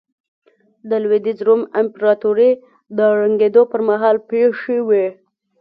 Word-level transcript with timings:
د 0.89 0.91
لوېدیځ 1.03 1.39
روم 1.47 1.61
امپراتورۍ 1.81 2.51
د 2.97 2.99
ړنګېدو 3.17 3.61
پرمهال 3.71 4.17
پېښې 4.29 4.77
وې 4.87 5.07